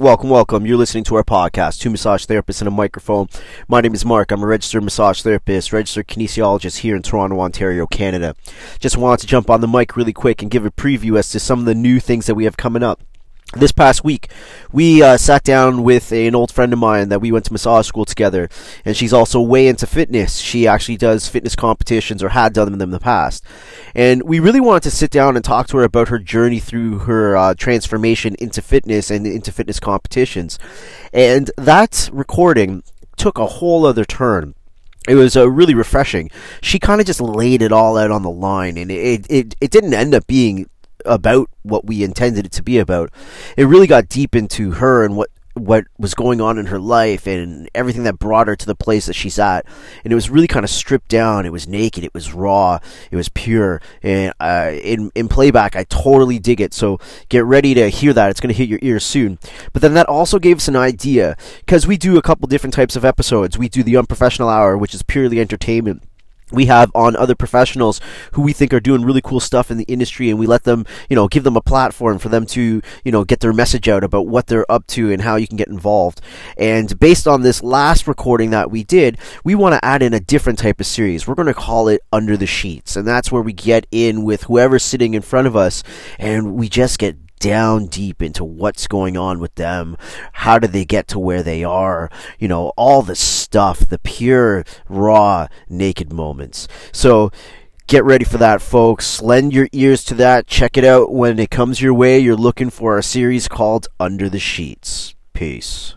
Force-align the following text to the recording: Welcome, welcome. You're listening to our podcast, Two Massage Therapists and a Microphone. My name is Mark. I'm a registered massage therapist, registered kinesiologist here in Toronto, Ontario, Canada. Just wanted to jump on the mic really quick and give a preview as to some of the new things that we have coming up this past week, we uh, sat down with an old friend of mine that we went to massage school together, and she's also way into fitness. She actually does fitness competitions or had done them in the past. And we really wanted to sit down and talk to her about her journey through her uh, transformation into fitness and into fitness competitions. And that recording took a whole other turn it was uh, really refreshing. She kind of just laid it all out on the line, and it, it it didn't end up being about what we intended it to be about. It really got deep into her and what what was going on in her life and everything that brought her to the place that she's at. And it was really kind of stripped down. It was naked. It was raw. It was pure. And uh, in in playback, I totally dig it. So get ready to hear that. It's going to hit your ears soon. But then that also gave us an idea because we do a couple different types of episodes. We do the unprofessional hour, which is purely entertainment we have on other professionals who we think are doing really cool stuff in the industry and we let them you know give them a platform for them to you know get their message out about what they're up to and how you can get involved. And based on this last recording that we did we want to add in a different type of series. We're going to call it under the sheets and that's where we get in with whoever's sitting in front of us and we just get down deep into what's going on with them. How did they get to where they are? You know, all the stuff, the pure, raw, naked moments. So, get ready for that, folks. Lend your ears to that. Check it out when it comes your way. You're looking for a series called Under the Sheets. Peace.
Welcome, 0.00 0.30
welcome. 0.30 0.64
You're 0.64 0.76
listening 0.76 1.02
to 1.04 1.16
our 1.16 1.24
podcast, 1.24 1.80
Two 1.80 1.90
Massage 1.90 2.24
Therapists 2.24 2.60
and 2.60 2.68
a 2.68 2.70
Microphone. 2.70 3.26
My 3.66 3.80
name 3.80 3.94
is 3.94 4.04
Mark. 4.04 4.30
I'm 4.30 4.44
a 4.44 4.46
registered 4.46 4.84
massage 4.84 5.22
therapist, 5.22 5.72
registered 5.72 6.06
kinesiologist 6.06 6.78
here 6.78 6.94
in 6.94 7.02
Toronto, 7.02 7.40
Ontario, 7.40 7.84
Canada. 7.88 8.36
Just 8.78 8.96
wanted 8.96 9.22
to 9.22 9.26
jump 9.26 9.50
on 9.50 9.60
the 9.60 9.66
mic 9.66 9.96
really 9.96 10.12
quick 10.12 10.40
and 10.40 10.52
give 10.52 10.64
a 10.64 10.70
preview 10.70 11.18
as 11.18 11.30
to 11.30 11.40
some 11.40 11.58
of 11.58 11.64
the 11.64 11.74
new 11.74 11.98
things 11.98 12.26
that 12.26 12.36
we 12.36 12.44
have 12.44 12.56
coming 12.56 12.84
up 12.84 13.02
this 13.58 13.72
past 13.72 14.04
week, 14.04 14.30
we 14.72 15.02
uh, 15.02 15.16
sat 15.16 15.44
down 15.44 15.82
with 15.82 16.12
an 16.12 16.34
old 16.34 16.52
friend 16.52 16.72
of 16.72 16.78
mine 16.78 17.08
that 17.08 17.20
we 17.20 17.32
went 17.32 17.44
to 17.46 17.52
massage 17.52 17.86
school 17.86 18.04
together, 18.04 18.48
and 18.84 18.96
she's 18.96 19.12
also 19.12 19.40
way 19.40 19.68
into 19.68 19.86
fitness. 19.86 20.38
She 20.38 20.66
actually 20.66 20.96
does 20.96 21.28
fitness 21.28 21.56
competitions 21.56 22.22
or 22.22 22.30
had 22.30 22.52
done 22.52 22.70
them 22.70 22.80
in 22.80 22.90
the 22.90 23.00
past. 23.00 23.44
And 23.94 24.22
we 24.22 24.40
really 24.40 24.60
wanted 24.60 24.84
to 24.84 24.90
sit 24.90 25.10
down 25.10 25.36
and 25.36 25.44
talk 25.44 25.66
to 25.68 25.78
her 25.78 25.84
about 25.84 26.08
her 26.08 26.18
journey 26.18 26.60
through 26.60 27.00
her 27.00 27.36
uh, 27.36 27.54
transformation 27.54 28.36
into 28.38 28.62
fitness 28.62 29.10
and 29.10 29.26
into 29.26 29.52
fitness 29.52 29.80
competitions. 29.80 30.58
And 31.12 31.50
that 31.56 32.08
recording 32.12 32.82
took 33.16 33.38
a 33.38 33.46
whole 33.46 33.84
other 33.84 34.04
turn 34.04 34.54
it 35.08 35.14
was 35.14 35.36
uh, 35.36 35.48
really 35.48 35.74
refreshing. 35.74 36.30
She 36.60 36.78
kind 36.78 37.00
of 37.00 37.06
just 37.06 37.20
laid 37.20 37.62
it 37.62 37.72
all 37.72 37.96
out 37.96 38.10
on 38.10 38.22
the 38.22 38.30
line, 38.30 38.76
and 38.76 38.90
it, 38.90 39.26
it 39.30 39.56
it 39.58 39.70
didn't 39.70 39.94
end 39.94 40.14
up 40.14 40.26
being 40.26 40.68
about 41.04 41.50
what 41.62 41.84
we 41.84 42.02
intended 42.02 42.46
it 42.46 42.52
to 42.52 42.62
be 42.62 42.78
about. 42.78 43.10
It 43.56 43.64
really 43.64 43.86
got 43.86 44.08
deep 44.08 44.34
into 44.34 44.72
her 44.72 45.04
and 45.04 45.16
what 45.16 45.30
what 45.58 45.86
was 45.98 46.14
going 46.14 46.40
on 46.40 46.58
in 46.58 46.66
her 46.66 46.78
life 46.78 47.26
and 47.26 47.68
everything 47.74 48.04
that 48.04 48.18
brought 48.18 48.48
her 48.48 48.56
to 48.56 48.66
the 48.66 48.74
place 48.74 49.06
that 49.06 49.14
she's 49.14 49.38
at. 49.38 49.66
And 50.04 50.12
it 50.12 50.14
was 50.14 50.30
really 50.30 50.46
kind 50.46 50.64
of 50.64 50.70
stripped 50.70 51.08
down. 51.08 51.46
It 51.46 51.52
was 51.52 51.66
naked. 51.66 52.04
It 52.04 52.14
was 52.14 52.32
raw. 52.32 52.78
It 53.10 53.16
was 53.16 53.28
pure. 53.28 53.80
And 54.02 54.32
uh, 54.40 54.72
in 54.72 55.10
in 55.14 55.28
playback, 55.28 55.76
I 55.76 55.84
totally 55.84 56.38
dig 56.38 56.60
it. 56.60 56.72
So 56.72 56.98
get 57.28 57.44
ready 57.44 57.74
to 57.74 57.88
hear 57.88 58.12
that. 58.12 58.30
It's 58.30 58.40
going 58.40 58.54
to 58.54 58.58
hit 58.58 58.68
your 58.68 58.80
ears 58.82 59.04
soon. 59.04 59.38
But 59.72 59.82
then 59.82 59.94
that 59.94 60.06
also 60.06 60.38
gave 60.38 60.58
us 60.58 60.68
an 60.68 60.76
idea 60.76 61.36
because 61.60 61.86
we 61.86 61.96
do 61.96 62.16
a 62.16 62.22
couple 62.22 62.46
different 62.46 62.74
types 62.74 62.96
of 62.96 63.04
episodes. 63.04 63.58
We 63.58 63.68
do 63.68 63.82
the 63.82 63.96
unprofessional 63.96 64.48
hour, 64.48 64.76
which 64.76 64.94
is 64.94 65.02
purely 65.02 65.40
entertainment 65.40 66.02
we 66.52 66.66
have 66.66 66.90
on 66.94 67.16
other 67.16 67.34
professionals 67.34 68.00
who 68.32 68.42
we 68.42 68.52
think 68.52 68.72
are 68.72 68.80
doing 68.80 69.02
really 69.02 69.20
cool 69.20 69.40
stuff 69.40 69.70
in 69.70 69.76
the 69.76 69.84
industry 69.84 70.30
and 70.30 70.38
we 70.38 70.46
let 70.46 70.64
them 70.64 70.86
you 71.08 71.16
know 71.16 71.28
give 71.28 71.44
them 71.44 71.56
a 71.56 71.60
platform 71.60 72.18
for 72.18 72.28
them 72.28 72.46
to 72.46 72.80
you 73.04 73.12
know 73.12 73.24
get 73.24 73.40
their 73.40 73.52
message 73.52 73.88
out 73.88 74.04
about 74.04 74.26
what 74.26 74.46
they're 74.46 74.70
up 74.70 74.86
to 74.86 75.10
and 75.12 75.22
how 75.22 75.36
you 75.36 75.46
can 75.46 75.56
get 75.56 75.68
involved. 75.68 76.20
And 76.56 76.98
based 76.98 77.26
on 77.26 77.42
this 77.42 77.62
last 77.62 78.06
recording 78.06 78.50
that 78.50 78.70
we 78.70 78.84
did 78.84 79.18
we 79.44 79.54
want 79.54 79.74
to 79.74 79.84
add 79.84 80.02
in 80.02 80.14
a 80.14 80.20
different 80.20 80.58
type 80.58 80.80
of 80.80 80.86
series. 80.86 81.26
We're 81.26 81.34
going 81.34 81.46
to 81.46 81.54
call 81.54 81.88
it 81.88 82.02
under 82.12 82.36
the 82.36 82.46
sheets 82.46 82.96
and 82.96 83.06
that's 83.06 83.30
where 83.30 83.42
we 83.42 83.52
get 83.52 83.86
in 83.90 84.24
with 84.24 84.44
whoever's 84.44 84.84
sitting 84.84 85.14
in 85.14 85.22
front 85.22 85.46
of 85.46 85.56
us 85.56 85.82
and 86.18 86.54
we 86.54 86.68
just 86.68 86.98
get 86.98 87.16
down 87.38 87.86
deep 87.86 88.22
into 88.22 88.44
what's 88.44 88.86
going 88.86 89.16
on 89.16 89.38
with 89.38 89.54
them. 89.54 89.96
How 90.32 90.58
did 90.58 90.72
they 90.72 90.84
get 90.84 91.08
to 91.08 91.18
where 91.18 91.42
they 91.42 91.64
are? 91.64 92.10
You 92.38 92.48
know, 92.48 92.72
all 92.76 93.02
the 93.02 93.16
stuff, 93.16 93.80
the 93.80 93.98
pure, 93.98 94.64
raw, 94.88 95.48
naked 95.68 96.12
moments. 96.12 96.68
So, 96.92 97.30
get 97.86 98.04
ready 98.04 98.24
for 98.24 98.38
that, 98.38 98.62
folks. 98.62 99.22
Lend 99.22 99.52
your 99.52 99.68
ears 99.72 100.04
to 100.04 100.14
that. 100.14 100.46
Check 100.46 100.76
it 100.76 100.84
out 100.84 101.12
when 101.12 101.38
it 101.38 101.50
comes 101.50 101.80
your 101.80 101.94
way. 101.94 102.18
You're 102.18 102.36
looking 102.36 102.70
for 102.70 102.98
a 102.98 103.02
series 103.02 103.48
called 103.48 103.88
Under 103.98 104.28
the 104.28 104.38
Sheets. 104.38 105.14
Peace. 105.32 105.94